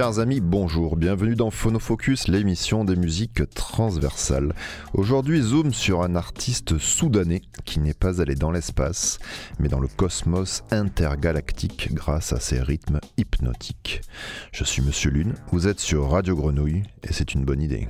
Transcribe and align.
Chers 0.00 0.18
amis, 0.18 0.40
bonjour, 0.40 0.96
bienvenue 0.96 1.36
dans 1.36 1.50
Phonofocus, 1.50 2.26
l'émission 2.26 2.86
des 2.86 2.96
musiques 2.96 3.42
transversales. 3.52 4.54
Aujourd'hui, 4.94 5.42
zoom 5.42 5.74
sur 5.74 6.00
un 6.00 6.14
artiste 6.14 6.78
soudanais 6.78 7.42
qui 7.66 7.80
n'est 7.80 7.92
pas 7.92 8.22
allé 8.22 8.34
dans 8.34 8.50
l'espace, 8.50 9.18
mais 9.58 9.68
dans 9.68 9.78
le 9.78 9.88
cosmos 9.88 10.64
intergalactique 10.70 11.90
grâce 11.92 12.32
à 12.32 12.40
ses 12.40 12.62
rythmes 12.62 13.00
hypnotiques. 13.18 14.00
Je 14.52 14.64
suis 14.64 14.80
Monsieur 14.80 15.10
Lune, 15.10 15.34
vous 15.52 15.68
êtes 15.68 15.80
sur 15.80 16.10
Radio 16.10 16.34
Grenouille 16.34 16.82
et 17.02 17.12
c'est 17.12 17.34
une 17.34 17.44
bonne 17.44 17.60
idée. 17.60 17.86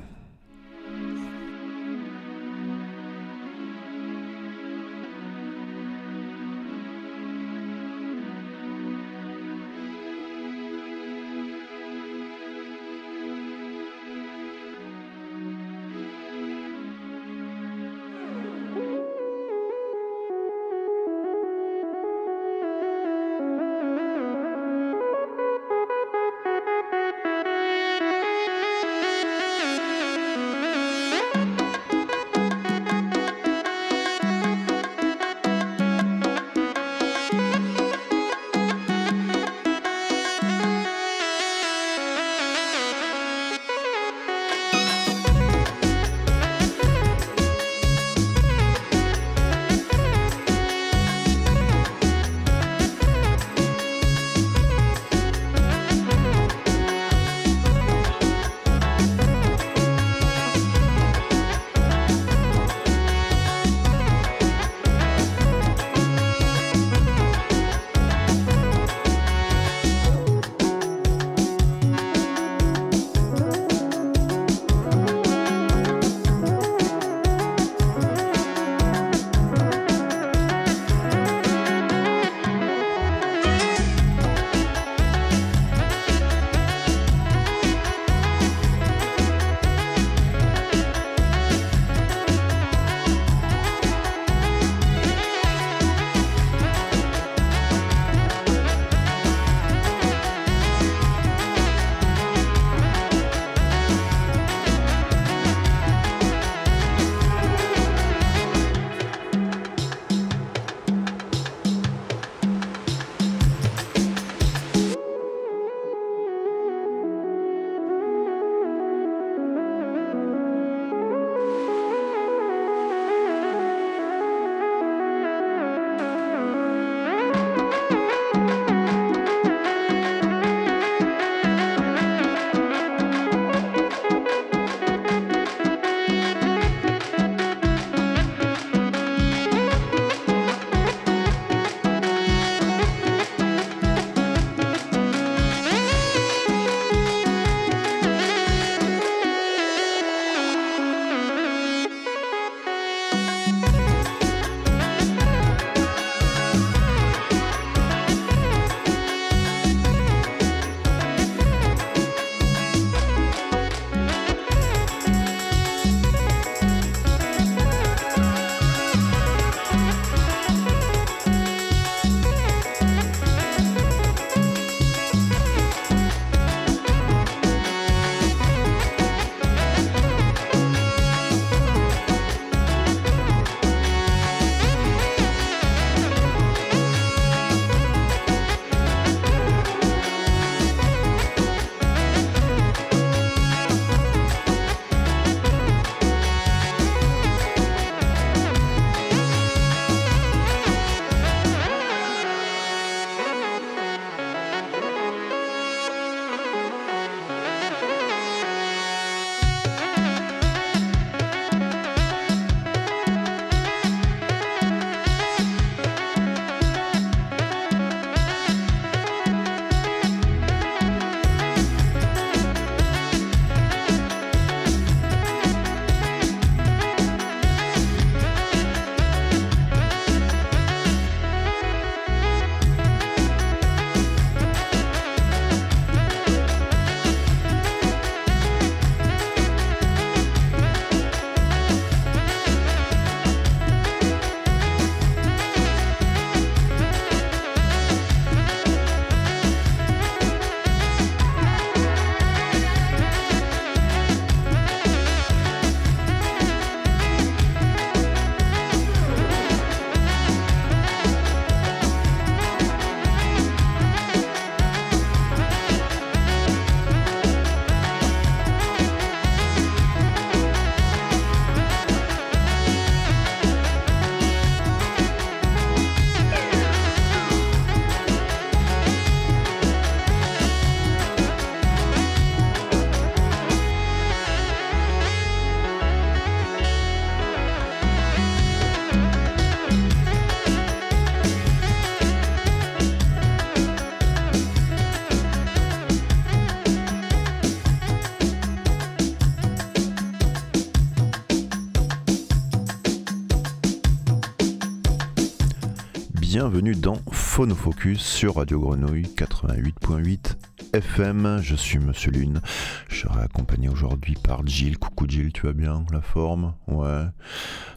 Bienvenue 306.50 306.75
dans 306.75 306.99
Phonofocus 307.12 308.00
sur 308.00 308.35
Radio 308.35 308.58
Grenouille 308.58 309.08
88.8 309.17 310.35
FM. 310.73 311.38
Je 311.41 311.55
suis 311.55 311.79
Monsieur 311.79 312.11
Lune. 312.11 312.41
Je 312.88 313.02
serai 313.02 313.20
accompagné 313.20 313.69
aujourd'hui 313.69 314.14
par 314.14 314.44
Jill. 314.44 314.76
Coucou 314.76 315.06
Jill, 315.08 315.32
tu 315.32 315.47
vas 315.47 315.52
bien 315.52 315.85
La 315.93 316.00
forme? 316.02 316.55
Ouais. 316.67 317.05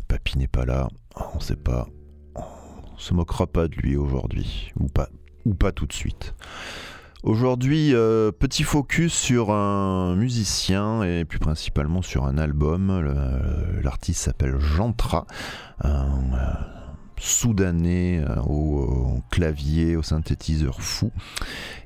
Papy 0.08 0.40
n'est 0.40 0.48
pas 0.48 0.66
là. 0.66 0.88
On 1.36 1.40
sait 1.40 1.56
pas. 1.56 1.88
On 2.36 2.98
se 2.98 3.14
moquera 3.14 3.46
pas 3.46 3.68
de 3.68 3.76
lui 3.76 3.96
aujourd'hui. 3.96 4.72
Ou 4.80 4.88
pas, 4.88 5.10
ou 5.46 5.54
pas 5.54 5.72
tout 5.72 5.86
de 5.86 5.94
suite. 5.94 6.34
Aujourd'hui, 7.22 7.94
euh, 7.94 8.32
petit 8.32 8.64
focus 8.64 9.14
sur 9.14 9.52
un 9.52 10.16
musicien 10.16 11.04
et 11.04 11.26
plus 11.26 11.40
principalement 11.40 12.02
sur 12.02 12.26
un 12.26 12.40
album. 12.40 12.90
L'artiste 13.84 14.24
s'appelle 14.24 14.58
Jantra, 14.58 15.28
un 15.80 16.24
euh, 16.34 16.83
soudanais 17.24 18.24
euh, 18.28 18.42
au, 18.42 19.22
clavier, 19.32 19.96
au 19.96 20.04
synthétiseur 20.04 20.82
fou, 20.82 21.12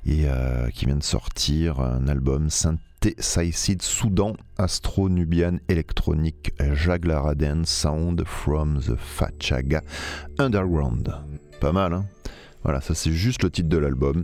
et 0.05 0.25
qui 0.73 0.85
vient 0.85 0.95
de 0.95 1.03
sortir 1.03 1.81
un 1.81 2.07
album 2.07 2.49
Synthesized 2.49 3.81
Soudan 3.81 4.37
Astro-Nubian 4.57 5.57
Electronic 5.67 6.53
Jaglaraden 6.73 7.65
Sound 7.65 8.23
from 8.25 8.79
the 8.79 8.95
Fachaga 8.95 9.81
Underground. 10.39 11.13
Pas 11.59 11.73
mal, 11.73 11.93
hein 11.93 12.05
Voilà, 12.63 12.79
ça 12.79 12.95
c'est 12.95 13.11
juste 13.11 13.43
le 13.43 13.51
titre 13.51 13.67
de 13.67 13.77
l'album. 13.77 14.23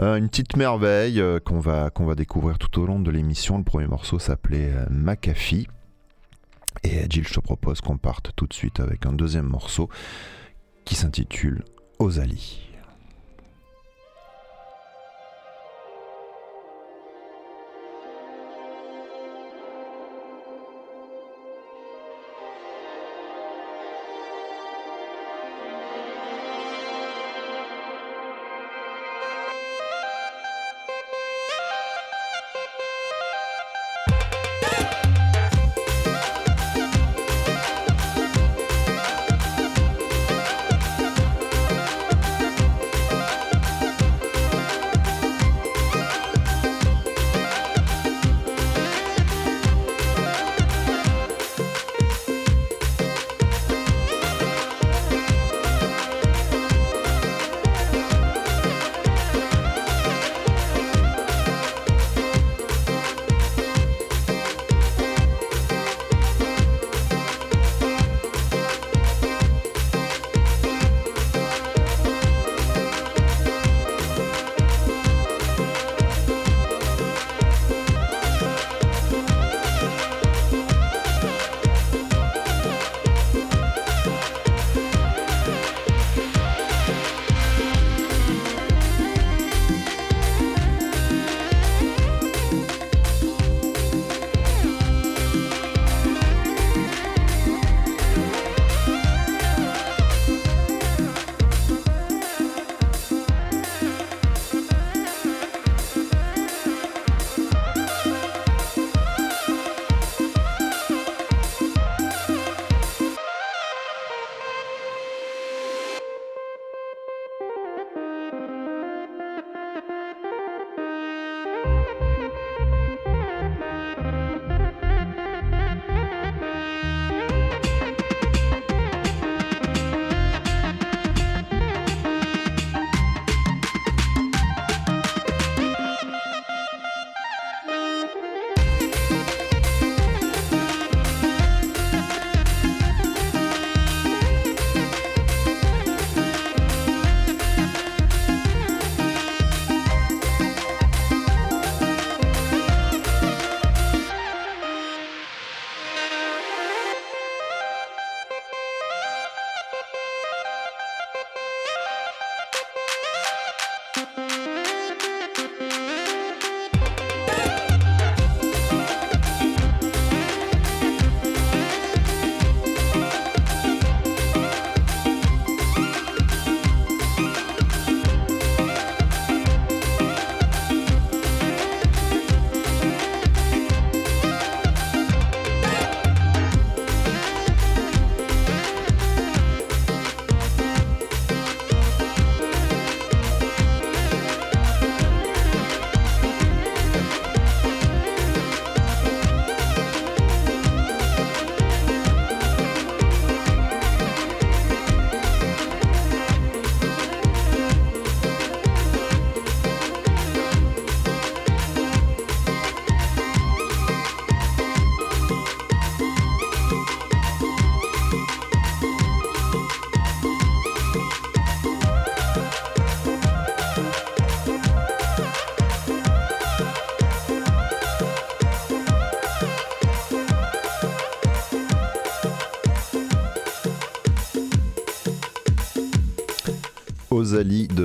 Euh, 0.00 0.16
une 0.16 0.28
petite 0.28 0.56
merveille 0.56 1.20
euh, 1.20 1.40
qu'on 1.40 1.58
va, 1.58 1.90
qu'on 1.90 2.04
va 2.04 2.14
découvrir 2.14 2.58
tout 2.58 2.80
au 2.80 2.86
long 2.86 3.00
de 3.00 3.10
l'émission. 3.10 3.58
Le 3.58 3.64
premier 3.64 3.86
morceau 3.86 4.18
s'appelait 4.18 4.72
euh, 4.72 4.86
McAfee. 4.90 5.66
Et 6.84 7.06
Jill, 7.08 7.26
je 7.26 7.34
te 7.34 7.40
propose 7.40 7.80
qu'on 7.80 7.98
parte 7.98 8.32
tout 8.36 8.46
de 8.46 8.54
suite 8.54 8.80
avec 8.80 9.06
un 9.06 9.12
deuxième 9.12 9.46
morceau 9.46 9.88
qui 10.84 10.94
s'intitule 10.94 11.64
Ozali. 11.98 12.67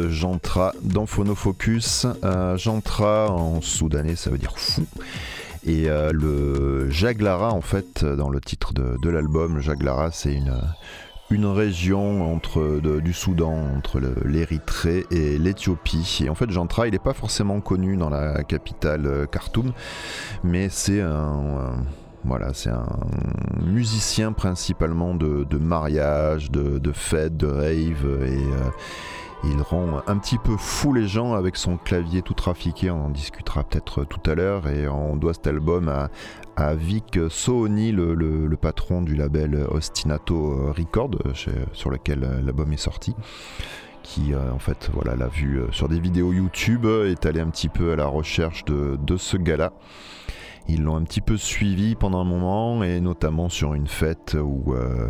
Jantra 0.10 0.74
dans 0.82 1.06
Phonofocus. 1.06 2.08
Euh, 2.24 2.58
Jantra 2.58 3.32
en 3.32 3.62
soudanais 3.62 4.16
ça 4.16 4.30
veut 4.30 4.38
dire 4.38 4.58
fou. 4.58 4.86
Et 5.66 5.90
euh, 5.90 6.12
le 6.12 6.90
Jaglara 6.90 7.54
en 7.54 7.62
fait 7.62 8.04
dans 8.04 8.30
le 8.30 8.42
titre 8.42 8.74
de, 8.74 9.10
l'album, 9.10 9.60
Jaglara 9.60 10.12
c'est 10.12 10.34
une, 10.34 11.46
région 11.46 12.32
entre 12.32 12.80
du 13.00 13.12
Soudan, 13.12 13.56
entre 13.76 14.00
l'Érythrée 14.24 15.06
et 15.10 15.40
l'Éthiopie. 15.40 16.20
Et 16.24 16.30
en 16.30 16.36
fait, 16.36 16.52
Jantra, 16.52 16.88
il 16.88 16.92
n'est 16.92 17.00
pas 17.00 17.14
forcément 17.14 17.60
connu 17.60 17.98
dans 17.98 18.12
la 18.12 18.44
capitale 18.44 19.08
euh, 19.08 19.26
Khartoum, 19.26 19.74
mais 20.44 20.70
c'est 20.70 21.02
un, 21.02 21.74
voilà, 22.24 22.54
c'est 22.54 22.70
un 22.70 22.86
musicien 23.66 24.32
principalement 24.32 25.16
de, 25.16 25.58
mariage, 25.58 26.52
de, 26.52 26.78
de 26.78 26.92
fêtes, 26.92 27.36
de 27.36 27.48
rave 27.48 28.28
et 28.28 28.44
il 29.44 29.62
rend 29.62 30.02
un 30.08 30.18
petit 30.18 30.38
peu 30.38 30.56
fou 30.58 30.94
les 30.94 31.08
gens 31.08 31.34
avec 31.34 31.58
son 31.58 31.78
clavier 31.78 32.22
tout 32.22 32.34
trafiqué, 32.34 32.90
on 32.92 33.06
en 33.06 33.10
discutera 33.10 33.64
peut-être 33.64 34.06
tout 34.06 34.30
à 34.30 34.36
l'heure, 34.36 34.68
et 34.68 34.88
on 34.88 35.16
doit 35.16 35.34
cet 35.34 35.48
album 35.48 35.90
à, 35.90 36.76
Vic 36.76 37.20
Sohoni, 37.30 37.92
le, 37.92 38.56
patron 38.62 39.02
du 39.02 39.16
label 39.16 39.66
Ostinato 39.70 40.72
Record, 40.72 41.12
sur 41.74 41.90
lequel 41.90 42.20
l'album 42.46 42.72
est 42.74 42.78
sorti 42.78 43.16
qui 44.04 44.34
euh, 44.34 44.52
en 44.52 44.60
fait 44.60 44.90
voilà 44.94 45.16
l'a 45.16 45.28
vu 45.28 45.60
euh, 45.60 45.72
sur 45.72 45.88
des 45.88 46.00
vidéos 46.00 46.34
YouTube 46.34 46.86
est 46.86 47.26
allé 47.26 47.40
un 47.40 47.48
petit 47.48 47.70
peu 47.70 47.94
à 47.94 47.96
la 47.96 48.06
recherche 48.06 48.66
de, 48.66 49.18
ce 49.18 49.38
gars-là. 49.38 49.74
Ils 50.68 50.84
l'ont 50.84 50.96
un 50.96 51.04
petit 51.04 51.22
peu 51.22 51.38
suivi 51.38 51.96
pendant 51.96 52.22
un 52.22 52.26
moment 52.26 52.84
et 52.84 53.02
notamment 53.02 53.50
sur 53.50 53.74
une 53.74 53.88
fête 53.88 54.38
où 54.42 54.74
euh, 54.74 55.10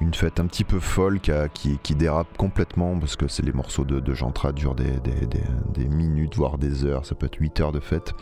une 0.00 0.12
fête 0.12 0.40
un 0.40 0.46
petit 0.46 0.64
peu 0.64 0.78
folle 0.78 1.20
qui, 1.20 1.94
dérape 1.94 2.36
complètement 2.36 2.98
parce 2.98 3.16
que 3.16 3.28
c'est 3.28 3.44
les 3.44 3.52
morceaux 3.52 3.84
de, 3.84 4.00
de 4.00 4.14
Jantra 4.14 4.52
durent 4.52 4.74
des, 4.74 5.88
minutes 5.88 6.36
voire 6.36 6.58
des 6.58 6.84
heures, 6.84 7.06
ça 7.06 7.14
peut 7.14 7.26
être 7.26 7.40
8 7.40 7.60
heures 7.60 7.72
de 7.72 7.80
fête 7.80 8.12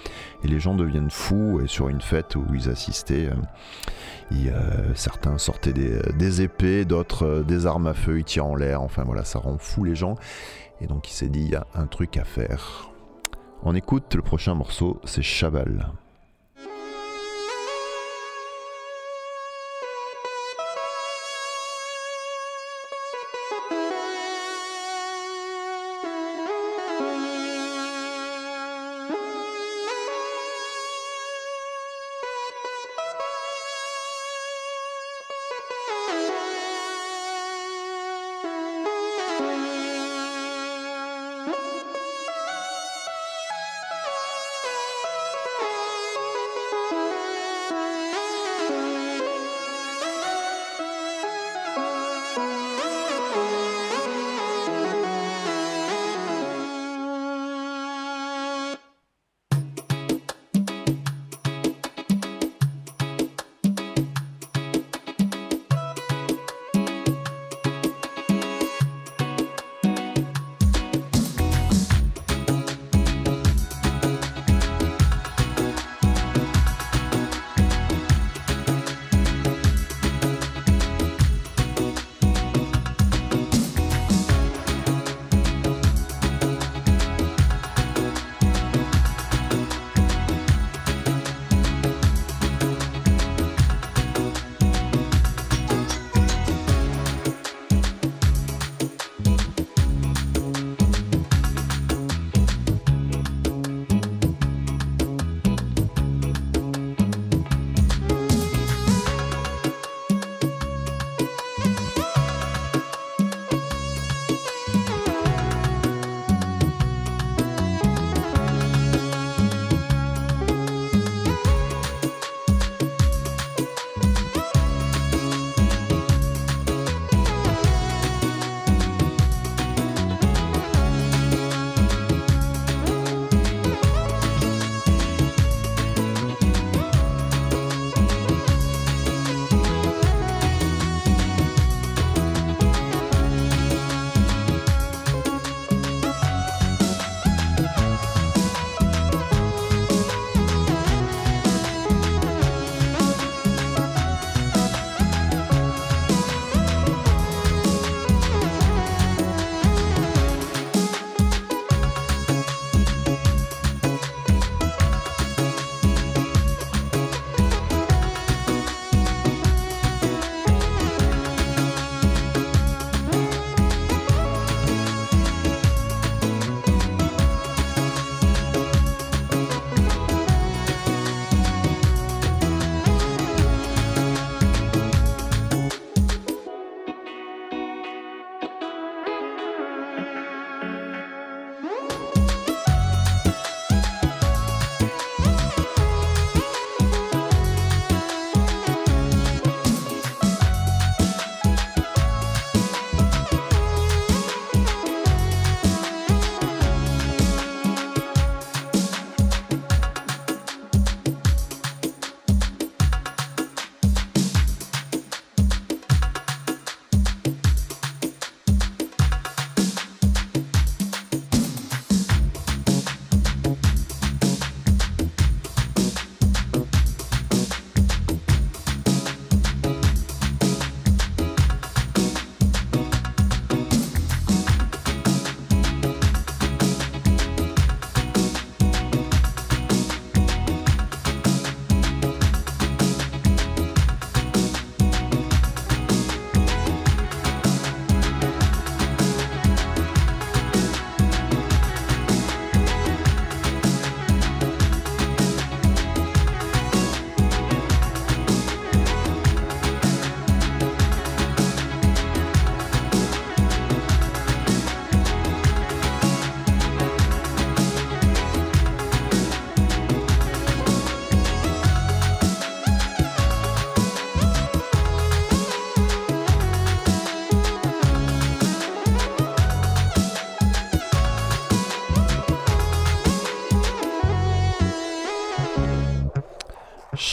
et 0.44 0.48
les 0.48 0.60
gens 0.60 0.74
deviennent 0.74 1.10
fous 1.10 1.60
et 1.60 1.66
sur 1.66 1.88
une 1.88 2.00
fête 2.00 2.36
où 2.36 2.44
ils 2.54 2.68
assistaient, 2.68 3.30
euh, 4.32 4.94
certains 4.94 5.38
sortaient 5.38 5.72
des, 5.72 6.42
épées, 6.42 6.84
d'autres 6.84 7.26
euh, 7.26 7.42
des 7.42 7.66
armes 7.66 7.86
à 7.86 7.94
feu, 7.94 8.18
ils 8.18 8.24
tirent 8.24 8.46
en 8.46 8.54
l'air, 8.54 8.82
enfin 8.82 9.02
voilà 9.04 9.24
ça 9.24 9.38
rend 9.38 9.58
fou 9.58 9.84
les 9.84 9.94
gens 9.94 10.14
et 10.80 10.86
donc 10.86 11.08
il 11.10 11.12
s'est 11.12 11.28
dit 11.28 11.40
il 11.40 11.50
y 11.50 11.56
a 11.56 11.66
un 11.74 11.86
truc 11.86 12.16
à 12.16 12.24
faire. 12.24 12.90
On 13.64 13.74
écoute 13.74 14.14
le 14.14 14.22
prochain 14.22 14.54
morceau, 14.54 15.00
c'est 15.04 15.22
Chabal. 15.22 15.92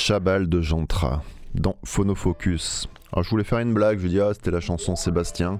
Chabal 0.09 0.49
de 0.49 0.59
Jantra 0.59 1.21
dans 1.53 1.75
Phonofocus. 1.83 2.87
Alors 3.13 3.23
je 3.23 3.29
voulais 3.29 3.43
faire 3.43 3.59
une 3.59 3.75
blague, 3.75 3.99
je 3.99 4.07
dis 4.07 4.19
ah 4.19 4.33
c'était 4.33 4.49
la 4.49 4.59
chanson 4.59 4.95
Sébastien 4.95 5.59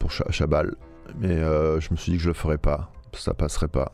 pour 0.00 0.10
Chabal, 0.10 0.74
mais 1.20 1.36
euh, 1.36 1.78
je 1.78 1.92
me 1.92 1.96
suis 1.96 2.10
dit 2.10 2.18
que 2.18 2.24
je 2.24 2.28
le 2.30 2.34
ferais 2.34 2.58
pas, 2.58 2.90
ça 3.12 3.32
passerait 3.32 3.68
pas. 3.68 3.92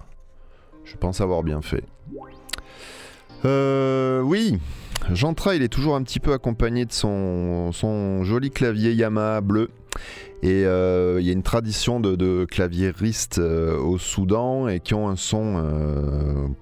Je 0.85 0.97
pense 0.97 1.21
avoir 1.21 1.43
bien 1.43 1.61
fait. 1.61 1.85
Euh, 3.45 4.23
oui, 4.23 4.59
Jantra 5.11 5.57
il 5.57 5.63
est 5.63 5.69
toujours 5.69 5.95
un 5.95 6.03
petit 6.05 6.19
peu 6.19 6.33
accompagné 6.33 6.87
de 6.87 6.93
son, 6.93 7.71
joli 8.23 8.51
clavier 8.51 8.95
Yamaha 8.95 9.43
bleu. 9.43 9.69
Et 10.43 10.65
euh, 10.65 11.21
il 11.21 11.27
y 11.27 11.29
a 11.29 11.35
une 11.35 11.43
tradition 11.43 12.01
de, 12.01 12.17
de 12.17 12.47
claviéristes 12.47 13.37
au 13.39 13.99
Soudan 13.99 14.69
et 14.69 14.81
qui 14.81 14.95
ont 14.95 15.11
un 15.11 15.17
son 15.17 16.55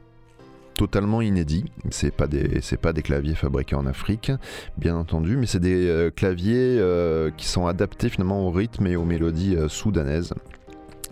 totalement 0.80 1.20
inédit. 1.20 1.66
C'est 1.90 2.10
pas 2.10 2.26
des 2.26 3.02
claviers 3.02 3.34
fabriqués 3.34 3.76
en 3.76 3.84
Afrique, 3.84 4.32
bien 4.78 4.96
entendu, 4.96 5.36
mais 5.36 5.44
c'est 5.44 5.60
des 5.60 5.86
euh, 5.86 6.10
claviers 6.10 6.78
euh, 6.78 7.30
qui 7.36 7.46
sont 7.46 7.66
adaptés 7.66 8.08
finalement 8.08 8.46
au 8.46 8.50
rythme 8.50 8.86
et 8.86 8.96
aux 8.96 9.04
mélodies 9.04 9.56
euh, 9.56 9.68
soudanaises 9.68 10.32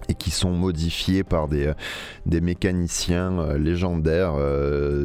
et 0.09 0.15
qui 0.15 0.31
sont 0.31 0.53
modifiés 0.53 1.23
par 1.23 1.49
des, 1.49 1.71
mécaniciens 2.25 3.59
légendaires 3.59 4.37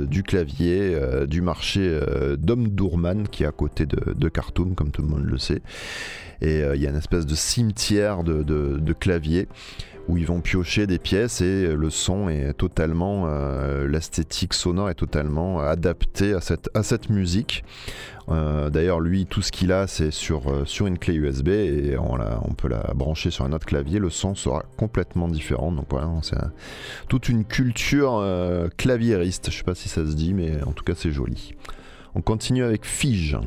du 0.08 0.24
clavier 0.24 0.98
du 1.28 1.42
marché 1.42 2.00
d'Omdurman 2.38 3.28
qui 3.28 3.44
est 3.44 3.46
à 3.46 3.52
côté 3.52 3.86
de, 3.86 4.30
Khartoum 4.30 4.76
comme 4.76 4.92
tout 4.92 5.02
le 5.02 5.10
monde 5.10 5.26
le 5.26 5.38
sait 5.38 5.62
et 6.42 6.62
il 6.74 6.82
y 6.82 6.88
a 6.88 6.90
une 6.90 6.98
espèce 6.98 7.26
de 7.26 7.36
cimetière 7.36 8.24
de, 8.24 8.44
de, 8.44 8.94
claviers 8.94 9.48
où 10.08 10.18
ils 10.18 10.26
vont 10.26 10.42
piocher 10.42 10.86
des 10.86 11.00
pièces 11.00 11.42
et 11.42 11.74
le 11.74 11.90
son 11.90 12.28
est 12.28 12.54
totalement, 12.54 13.26
euh, 13.28 13.88
l'esthétique 13.88 14.54
sonore 14.54 14.90
est 14.90 14.96
totalement 14.96 15.60
adaptée 15.60 16.34
à 16.34 16.42
cette, 16.42 16.70
à 16.74 16.84
cette 16.84 17.10
musique. 17.10 17.64
Euh, 18.30 18.70
d'ailleurs, 18.70 19.00
lui, 19.00 19.26
tout 19.26 19.42
ce 19.42 19.52
qu'il 19.52 19.72
a, 19.72 19.88
c'est 19.88 20.12
sur, 20.12 20.50
euh, 20.50 20.66
sur 20.66 20.88
une 20.88 20.98
clé 20.98 21.16
USB 21.16 21.50
et 21.50 21.98
on, 21.98 22.16
on, 22.16 22.54
peut 22.54 22.70
la 22.70 22.94
brancher 22.96 23.32
sur 23.32 23.46
un 23.46 23.54
autre 23.54 23.66
clavier. 23.66 24.00
Le 24.00 24.10
son 24.10 24.36
sera 24.36 24.64
complètement 24.78 25.28
différent. 25.28 25.72
Donc 25.72 25.88
voilà, 25.90 26.10
c'est 26.22 26.38
toute 27.08 27.30
une 27.30 27.46
culture 27.46 28.24
claviériste. 28.78 29.52
Je 29.52 29.58
sais 29.58 29.64
pas 29.64 29.76
si 29.76 29.90
ça 29.90 30.06
se 30.06 30.14
dit, 30.14 30.34
mais 30.34 30.62
en 30.64 30.72
tout 30.72 30.84
cas, 30.84 30.94
c'est 30.96 31.12
joli. 31.12 31.54
On 32.16 32.22
continue 32.22 32.64
avec 32.64 32.86
Fige. 32.86 33.38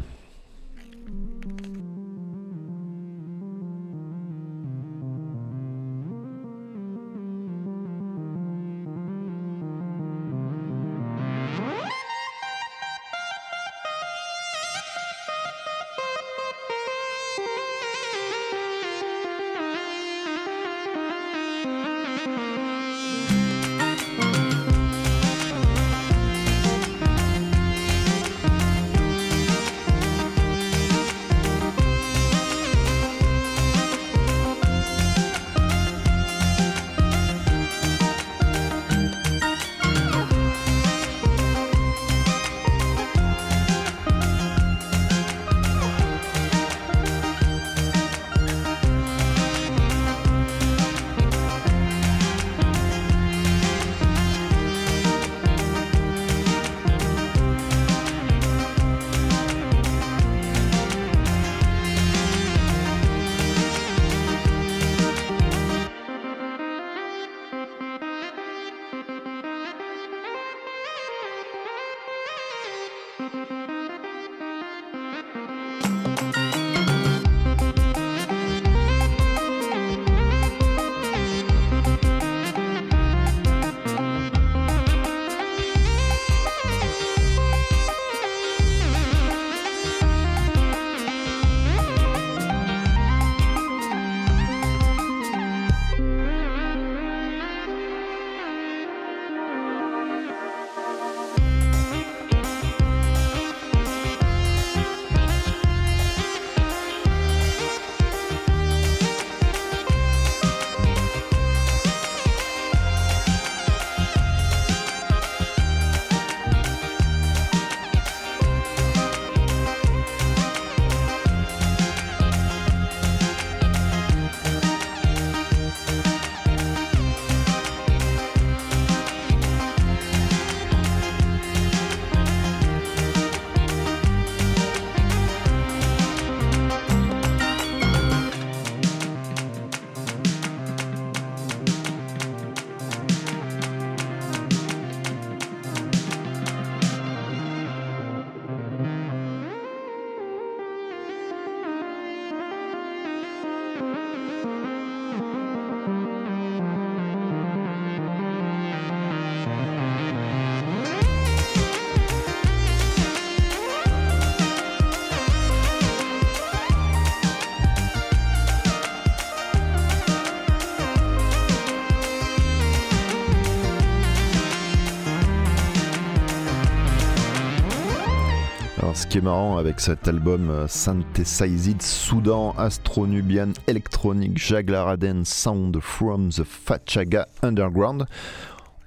Marrant 179.20 179.56
avec 179.56 179.80
cet 179.80 180.08
album 180.08 180.50
euh, 180.50 180.66
Synthesized 180.68 181.80
Soudan 181.80 182.54
Astronubian 182.58 183.52
Electronic 183.66 184.36
Jaglaraden 184.36 185.24
Sound 185.24 185.78
from 185.80 186.30
the 186.30 186.42
Fachaga 186.44 187.26
Underground. 187.42 188.06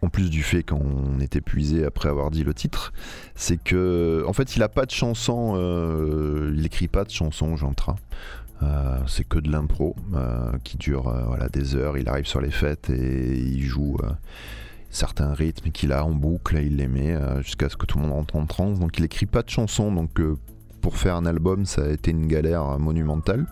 En 0.02 0.10
plus 0.10 0.30
du 0.30 0.44
fait 0.44 0.64
qu'on 0.64 1.20
est 1.20 1.36
épuisé 1.36 1.86
après 1.86 2.10
avoir 2.10 2.32
dit 2.32 2.44
le 2.44 2.54
titre, 2.54 2.94
c'est 3.36 3.62
que 3.62 4.24
en 4.28 4.34
fait 4.34 4.56
il 4.56 4.64
a 4.64 4.70
pas 4.70 4.86
de 4.86 4.92
chanson, 4.92 5.54
euh, 5.56 6.54
il 6.56 6.66
écrit 6.66 6.88
pas 6.88 7.04
de 7.04 7.12
chanson, 7.12 7.56
j'entre. 7.56 7.96
Euh, 8.62 9.00
c'est 9.08 9.28
que 9.28 9.40
de 9.40 9.52
l'impro 9.52 9.96
qui 10.64 10.78
dure 10.78 11.14
voilà 11.28 11.50
des 11.50 11.76
heures. 11.76 11.98
Il 11.98 12.08
arrive 12.08 12.28
sur 12.28 12.42
les 12.42 12.52
fêtes 12.52 12.90
et 12.90 13.38
il 13.38 13.64
joue 13.64 13.98
certains 14.90 15.34
rythmes 15.34 15.72
qu'il 15.72 15.92
a 15.92 16.06
en 16.06 16.12
boucle, 16.12 16.60
il 16.64 16.78
les 16.78 16.88
met 16.88 17.14
euh, 17.14 17.42
jusqu'à 17.42 17.70
ce 17.70 17.78
que 17.78 17.86
tout 17.86 17.98
le 17.98 18.04
monde 18.04 18.14
rentre 18.14 18.36
en 18.36 18.46
transe. 18.46 18.80
Donc 18.80 18.98
il 18.98 19.06
écrit 19.06 19.26
pas 19.26 19.42
de 19.42 19.50
chansons, 19.50 19.92
donc 19.92 20.20
euh, 20.20 20.38
pour 20.82 20.98
faire 20.98 21.16
un 21.16 21.26
album, 21.26 21.66
ça 21.66 21.84
a 21.84 21.90
été 21.90 22.12
une 22.12 22.28
galère 22.28 22.80
monumentale. 22.80 23.46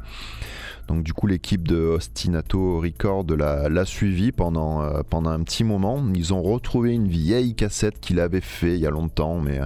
Donc 0.87 1.03
du 1.03 1.11
coup 1.11 1.27
l'équipe 1.27 1.67
de 1.67 1.75
Ostinato 1.75 2.79
Record 2.79 3.25
l'a 3.35 3.85
suivi 3.85 4.31
pendant, 4.31 4.81
euh, 4.81 5.01
pendant 5.07 5.31
un 5.31 5.43
petit 5.43 5.65
moment. 5.65 6.01
Ils 6.15 6.33
ont 6.33 6.41
retrouvé 6.41 6.93
une 6.93 7.09
vieille 7.09 7.55
cassette 7.55 7.99
qu'il 7.99 8.21
avait 8.21 8.39
fait 8.39 8.75
il 8.75 8.79
y 8.79 8.87
a 8.87 8.89
longtemps, 8.89 9.39
mais 9.39 9.59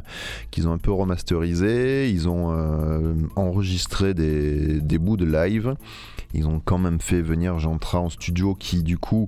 qu'ils 0.50 0.68
ont 0.68 0.74
un 0.74 0.80
peu 0.80 0.92
remasterisé. 0.92 2.10
Ils 2.10 2.28
ont 2.28 2.52
enregistré 3.36 4.16
des, 4.16 4.82
des 4.82 4.98
bouts 4.98 5.18
de 5.18 5.26
live. 5.26 5.76
Ils 6.34 6.48
ont 6.48 6.60
quand 6.60 6.78
même 6.78 7.00
fait 7.00 7.22
venir 7.22 7.60
Jantra 7.60 8.00
en 8.00 8.10
studio 8.10 8.56
qui 8.56 8.84
du 8.84 8.98
coup 8.98 9.28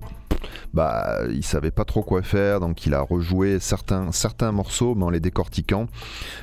bah, 0.74 1.20
il 1.30 1.44
savait 1.44 1.72
pas 1.72 1.86
trop 1.86 2.02
quoi 2.02 2.22
faire, 2.22 2.60
donc 2.60 2.86
il 2.86 2.94
a 2.94 3.02
rejoué 3.02 3.60
certains, 3.60 4.12
certains 4.12 4.52
morceaux, 4.52 4.96
mais 4.96 5.04
en 5.04 5.10
les 5.10 5.20
décortiquant. 5.20 5.88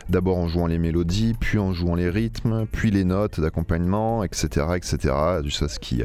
D'abord 0.08 0.38
en 0.38 0.48
jouant 0.48 0.66
les 0.66 0.78
mélodies, 0.78 1.34
puis 1.38 1.58
en 1.58 1.72
jouant 1.72 1.94
les 1.94 2.08
rythmes, 2.08 2.66
puis 2.70 2.90
les 2.90 3.04
notes 3.04 3.40
d'accompagnement, 3.40 4.24
etc., 4.24 4.66
etc. 4.76 5.14
Jusqu'à 5.44 5.68
ce 5.68 5.78
qui, 5.78 6.02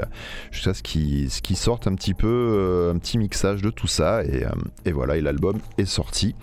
jusqu'à 0.51 0.73
ce 0.73 0.83
qui, 0.83 1.29
ce 1.29 1.41
qui 1.41 1.55
un 1.67 1.95
petit 1.95 2.13
peu, 2.13 2.27
euh, 2.27 2.93
un 2.93 2.97
petit 2.97 3.17
mixage 3.17 3.61
de 3.61 3.69
tout 3.69 3.87
ça, 3.87 4.23
et, 4.23 4.45
euh, 4.45 4.91
voilà, 4.91 5.17
et 5.17 5.21
l'album 5.21 5.57
est 5.77 5.85
sorti, 5.85 6.35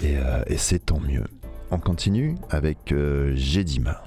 et, 0.00 0.16
euh, 0.16 0.42
et 0.46 0.56
c'est 0.56 0.86
tant 0.86 1.00
mieux. 1.00 1.24
On 1.70 1.78
continue 1.78 2.36
avec 2.50 2.94
Jedima. 3.34 4.04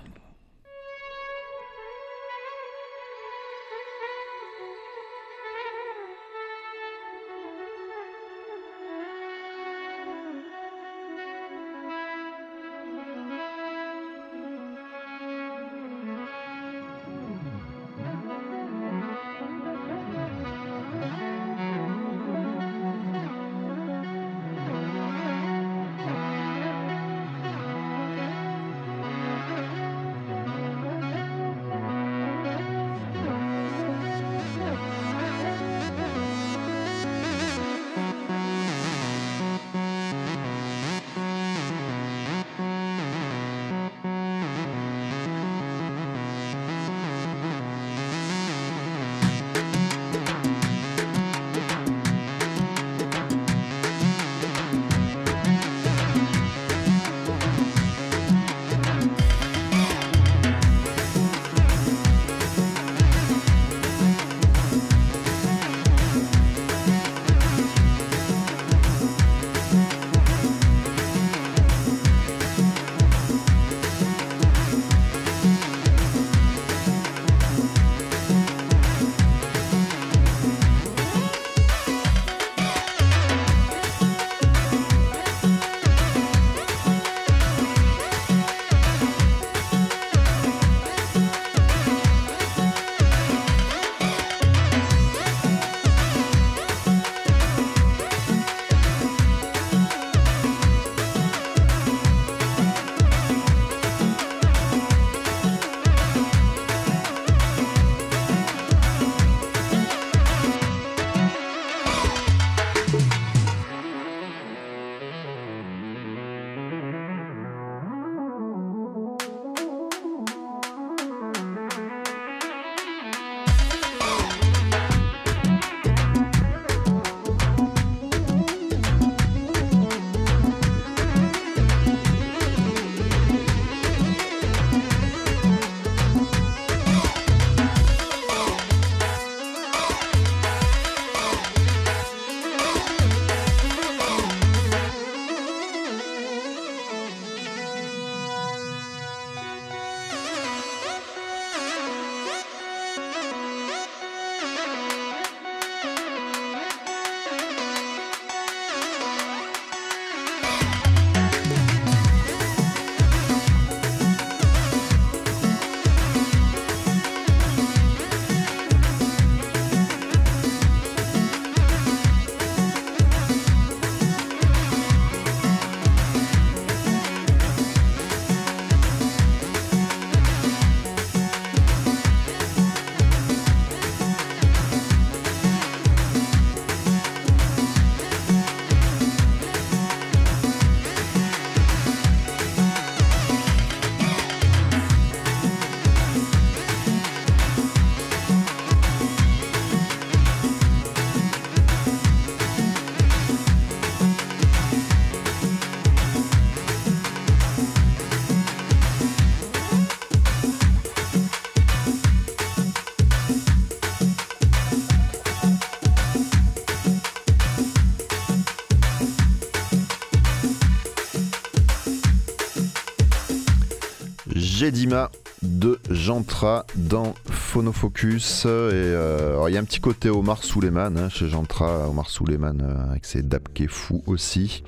Jedima 224.68 225.12
de 225.44 225.80
Jantra 225.90 226.66
dans 226.76 227.16
Phonofocus. 227.30 228.44
Et 228.44 228.50
euh, 228.50 229.46
il 229.48 229.54
y 229.54 229.58
a 229.58 229.62
un 229.62 229.64
petit 229.64 229.80
côté 229.80 230.10
Omar 230.10 230.44
Suleiman 230.44 230.98
hein, 230.98 231.08
chez 231.08 231.30
Jantra, 231.30 231.88
Omar 231.88 232.10
Suleiman 232.10 232.60
euh, 232.62 232.92
avec 232.92 233.06
ses 233.06 233.22
dabke 233.22 233.68
fou 233.70 234.04
aussi. 234.08 234.64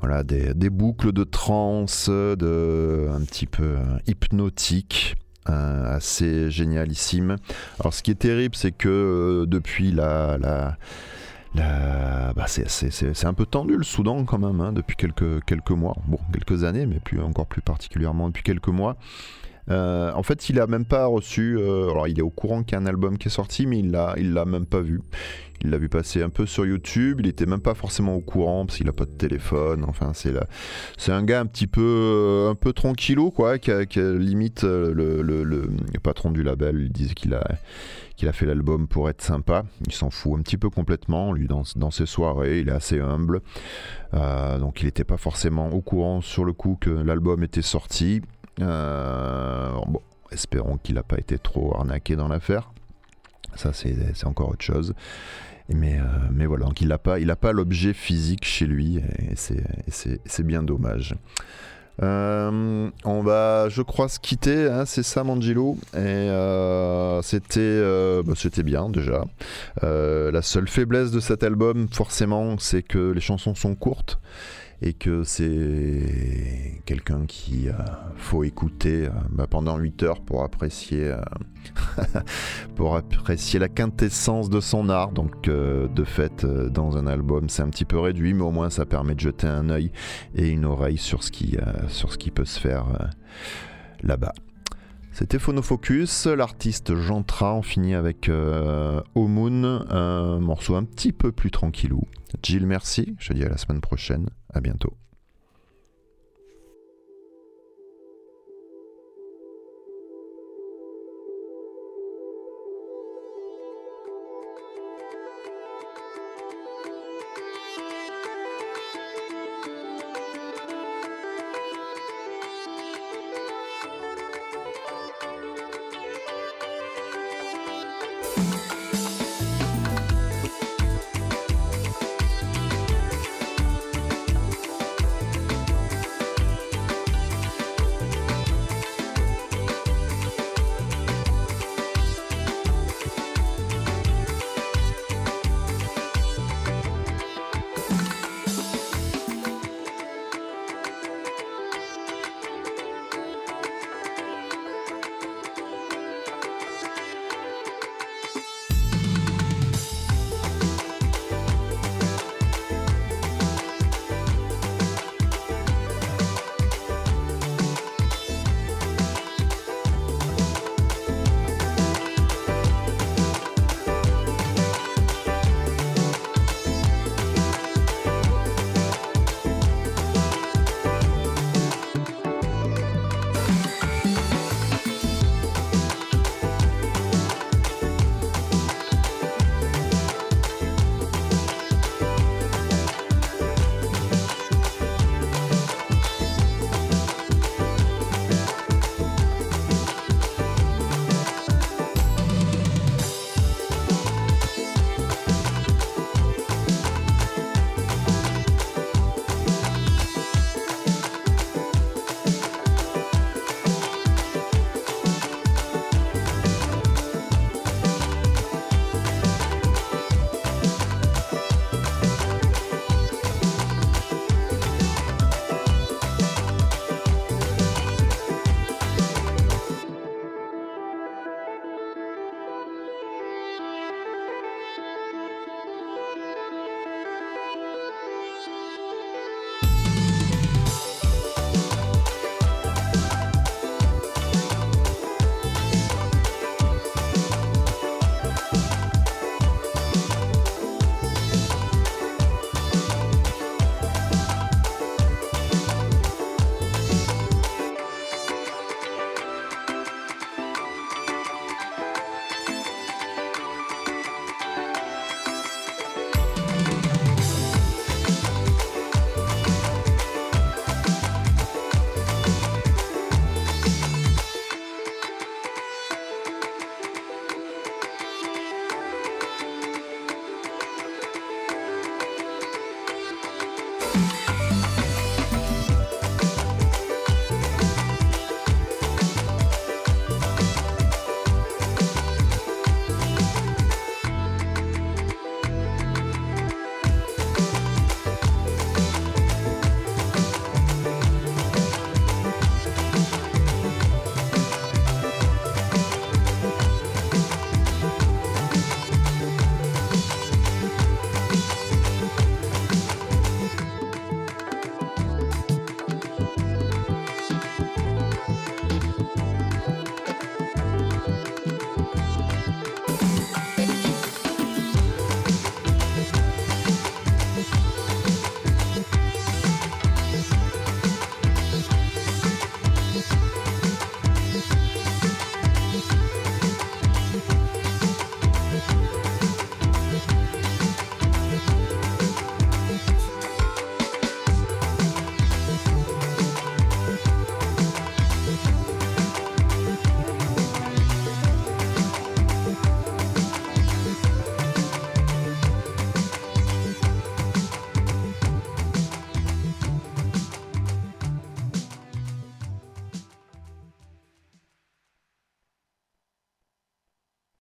Voilà, 0.00 0.24
des, 0.24 0.70
boucles 0.70 1.12
de 1.12 1.22
trance, 1.22 2.08
de, 2.08 3.06
un 3.14 3.20
petit 3.20 3.46
peu 3.46 3.76
euh, 3.76 3.98
hypnotique. 4.08 5.14
assez 5.44 6.50
génialissime. 6.50 7.36
Alors 7.78 7.94
ce 7.94 8.02
qui 8.02 8.10
est 8.10 8.18
terrible, 8.18 8.56
c'est 8.56 8.72
que 8.72 9.44
depuis 9.46 9.92
la, 9.92 10.36
la 10.36 10.78
bah 11.56 12.46
c'est 12.46 13.24
un 13.24 13.34
peu 13.34 13.46
tendu 13.46 13.76
le 13.76 13.84
Soudan 13.84 14.24
quand 14.24 14.38
même, 14.38 14.60
hein, 14.60 14.72
depuis 14.72 14.96
quelques, 14.96 15.70
mois. 15.70 15.96
Bon, 16.06 16.18
quelques 16.32 16.64
années, 16.64 16.86
mais 16.86 17.00
encore 17.20 17.46
plus 17.46 17.62
particulièrement 17.62 18.28
depuis 18.28 18.42
quelques 18.42 18.68
mois. 18.68 18.96
en 19.68 20.22
fait, 20.22 20.48
il 20.48 20.60
a 20.60 20.66
même 20.66 20.84
pas 20.84 21.06
reçu. 21.06 21.58
alors, 21.58 22.08
il 22.08 22.18
est 22.18 22.22
au 22.22 22.30
courant 22.30 22.62
qu'il 22.62 22.72
y 22.72 22.80
a 22.80 22.82
un 22.82 22.86
album 22.86 23.18
qui 23.18 23.28
est 23.28 23.30
sorti, 23.30 23.66
mais 23.66 23.78
il 23.78 23.90
l'a, 23.90 24.14
il 24.18 24.32
l'a 24.32 24.44
même 24.44 24.66
pas 24.66 24.80
vu. 24.80 25.00
Il 25.62 25.70
l'a 25.70 25.78
vu 25.78 25.88
passer 25.88 26.22
un 26.22 26.28
peu 26.28 26.46
sur 26.46 26.66
YouTube. 26.66 27.20
Il 27.20 27.26
était 27.28 27.46
même 27.46 27.60
pas 27.60 27.74
forcément 27.74 28.14
au 28.14 28.20
courant 28.20 28.66
parce 28.66 28.78
qu'il 28.78 28.88
a 28.88 28.92
pas 28.92 29.04
de 29.04 29.10
téléphone. 29.10 29.84
Enfin, 29.88 30.12
c'est 30.14 30.32
c'est 30.96 31.12
un 31.12 31.22
gars 31.22 31.40
un 31.40 31.46
petit 31.46 31.66
peu, 31.66 31.80
euh, 31.82 32.50
un 32.50 32.54
peu 32.54 32.72
tranquillou 32.72 33.30
quoi, 33.30 33.58
qui, 33.58 33.70
limite 33.98 34.64
euh, 34.64 34.92
le, 34.92 35.22
le, 35.22 35.68
patron 36.02 36.30
du 36.30 36.42
label. 36.42 36.80
Il 36.82 36.92
disait 36.92 37.14
qu'il 37.14 37.34
a, 37.34 37.46
qu'il 38.16 38.28
a 38.28 38.32
fait 38.32 38.46
l'album 38.46 38.88
pour 38.88 39.08
être 39.08 39.22
sympa. 39.22 39.64
Il 39.86 39.92
s'en 39.92 40.10
fout 40.10 40.38
un 40.38 40.42
petit 40.42 40.56
peu 40.56 40.70
complètement. 40.70 41.32
Lui, 41.32 41.46
dans, 41.46 41.62
dans 41.76 41.90
ses 41.90 42.06
soirées, 42.06 42.60
il 42.60 42.68
est 42.68 42.72
assez 42.72 43.00
humble. 43.00 43.40
Euh, 44.14 44.58
donc, 44.58 44.80
il 44.80 44.86
n'était 44.86 45.04
pas 45.04 45.18
forcément 45.18 45.68
au 45.68 45.80
courant 45.80 46.20
sur 46.20 46.44
le 46.44 46.52
coup 46.52 46.78
que 46.80 46.90
l'album 46.90 47.42
était 47.42 47.62
sorti. 47.62 48.22
bon, 48.58 50.00
espérons 50.30 50.78
qu'il 50.78 50.94
n'a 50.96 51.02
pas 51.02 51.18
été 51.18 51.38
trop 51.38 51.76
arnaqué 51.76 52.16
dans 52.16 52.28
l'affaire. 52.28 52.72
Ça, 53.54 53.72
c'est 53.72 54.26
encore 54.26 54.50
autre 54.50 54.64
chose. 54.64 54.94
Mais, 55.68 55.98
euh, 55.98 56.04
mais 56.32 56.46
voilà, 56.46 56.66
donc 56.66 56.80
il 56.80 56.88
n'a 56.88 56.98
pas 56.98 57.52
l'objet 57.52 57.92
physique 57.92 58.44
chez 58.44 58.66
lui, 58.66 58.98
et 58.98 59.34
c'est 59.34 60.46
bien 60.46 60.62
dommage. 60.62 61.16
Euh, 62.02 62.90
on 63.04 63.22
va, 63.22 63.68
je 63.68 63.82
crois, 63.82 64.08
se 64.08 64.18
quitter. 64.18 64.68
Hein, 64.68 64.84
c'est 64.86 65.02
ça, 65.02 65.24
Mangelo. 65.24 65.76
Et 65.94 65.98
euh, 65.98 67.22
c'était, 67.22 67.80
bah, 68.22 68.34
c'était 68.36 68.62
bien 68.62 68.88
déjà. 68.88 69.24
la 69.82 70.42
seule 70.42 70.68
faiblesse 70.68 71.10
de 71.10 71.20
cet 71.20 71.42
album, 71.42 71.88
forcément, 71.90 72.58
c'est 72.58 72.82
que 72.82 73.12
les 73.12 73.20
chansons 73.20 73.54
sont 73.54 73.74
courtes 73.74 74.18
et 74.82 74.92
que 74.92 75.24
c'est 75.24 76.82
quelqu'un 76.84 77.26
qui 77.26 77.68
faut 78.16 78.44
écouter 78.44 79.08
bah, 79.30 79.46
pendant 79.48 79.78
8 79.78 80.02
heures 80.02 80.20
pour 80.20 80.42
apprécier 80.42 81.14
pour 82.76 82.96
apprécier 82.96 83.58
la 83.58 83.68
quintessence 83.68 84.50
de 84.50 84.60
son 84.60 84.88
art. 84.88 85.12
Donc, 85.12 85.48
euh, 85.48 85.88
de 85.88 86.04
fait, 86.04 86.44
euh, 86.44 86.68
dans 86.68 86.96
un 86.96 87.06
album, 87.06 87.48
c'est 87.48 87.62
un 87.62 87.68
petit 87.68 87.84
peu 87.84 87.98
réduit, 87.98 88.34
mais 88.34 88.42
au 88.42 88.50
moins 88.50 88.70
ça 88.70 88.86
permet 88.86 89.14
de 89.14 89.20
jeter 89.20 89.46
un 89.46 89.70
œil 89.70 89.90
et 90.34 90.48
une 90.48 90.64
oreille 90.64 90.98
sur 90.98 91.22
ce 91.22 91.30
qui, 91.30 91.56
euh, 91.56 91.88
sur 91.88 92.12
ce 92.12 92.18
qui 92.18 92.30
peut 92.30 92.44
se 92.44 92.60
faire 92.60 92.86
là-bas. 94.02 94.32
C'était 95.18 95.38
Phonofocus, 95.38 96.26
l'artiste 96.26 96.94
Jean 96.94 97.22
Tra, 97.22 97.54
on 97.54 97.62
finit 97.62 97.94
avec 97.94 98.28
euh, 98.28 99.00
Moon, 99.14 99.64
un 99.88 100.38
morceau 100.40 100.74
un 100.74 100.84
petit 100.84 101.10
peu 101.10 101.32
plus 101.32 101.50
tranquillou. 101.50 102.02
Jill, 102.42 102.66
merci, 102.66 103.16
je 103.18 103.28
te 103.28 103.32
dis 103.32 103.42
à 103.42 103.48
la 103.48 103.56
semaine 103.56 103.80
prochaine, 103.80 104.28
à 104.52 104.60
bientôt. 104.60 104.92